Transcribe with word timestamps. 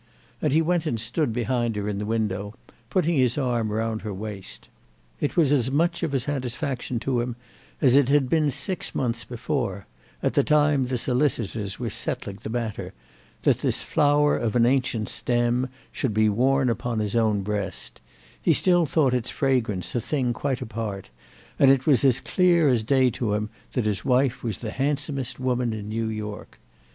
And 0.41 0.51
he 0.51 0.63
went 0.63 0.87
and 0.87 0.99
stood 0.99 1.31
behind 1.31 1.75
her 1.75 1.87
in 1.87 1.99
the 1.99 2.07
window, 2.07 2.55
putting 2.89 3.17
his 3.17 3.37
arm 3.37 3.71
round 3.71 4.01
her 4.01 4.11
waist. 4.11 4.67
It 5.19 5.37
was 5.37 5.51
as 5.51 5.69
much 5.69 6.01
of 6.01 6.11
a 6.15 6.19
satisfaction 6.19 6.99
to 7.01 7.21
him 7.21 7.35
as 7.81 7.93
it 7.95 8.09
had 8.09 8.27
been 8.27 8.49
six 8.49 8.95
months 8.95 9.23
before, 9.23 9.85
at 10.23 10.33
the 10.33 10.43
time 10.43 10.85
the 10.87 10.97
solicitors 10.97 11.77
were 11.79 11.91
settling 11.91 12.39
the 12.41 12.49
matter, 12.49 12.93
that 13.43 13.59
this 13.59 13.83
flower 13.83 14.35
of 14.35 14.55
an 14.55 14.65
ancient 14.65 15.07
stem 15.07 15.69
should 15.91 16.15
be 16.15 16.29
worn 16.29 16.67
upon 16.67 16.97
his 16.97 17.15
own 17.15 17.43
breast; 17.43 18.01
he 18.41 18.53
still 18.53 18.87
thought 18.87 19.13
its 19.13 19.29
fragrance 19.29 19.93
a 19.93 20.01
thing 20.01 20.33
quite 20.33 20.61
apart, 20.63 21.11
and 21.59 21.69
it 21.69 21.85
was 21.85 22.03
as 22.03 22.19
clear 22.21 22.67
as 22.67 22.81
day 22.81 23.11
to 23.11 23.35
him 23.35 23.51
that 23.73 23.85
his 23.85 24.03
wife 24.03 24.43
was 24.43 24.57
the 24.57 24.71
handsomest 24.71 25.39
woman 25.39 25.73
in 25.73 25.87
New 25.89 26.07
York. 26.07 26.57